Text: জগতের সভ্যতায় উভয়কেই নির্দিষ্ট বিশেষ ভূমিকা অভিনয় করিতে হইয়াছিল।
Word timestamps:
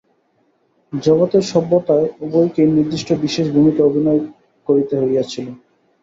জগতের 0.93 1.43
সভ্যতায় 1.51 2.07
উভয়কেই 2.21 2.69
নির্দিষ্ট 2.69 3.09
বিশেষ 3.23 3.45
ভূমিকা 3.55 3.81
অভিনয় 3.83 4.21
করিতে 4.69 4.93
হইয়াছিল। 5.01 5.47